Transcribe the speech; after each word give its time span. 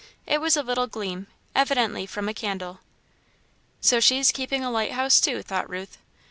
It 0.25 0.41
was 0.41 0.57
a 0.57 0.63
little 0.63 0.87
gleam, 0.87 1.27
evidently 1.53 2.07
from 2.07 2.27
a 2.27 2.33
candle. 2.33 2.79
"So 3.81 3.99
she's 3.99 4.31
keeping 4.31 4.63
a 4.65 4.71
lighthouse, 4.71 5.21
too," 5.21 5.43
thought 5.43 5.69
Ruth. 5.69 5.99